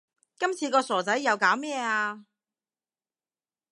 [0.39, 2.25] 今次個傻仔又搞咩呀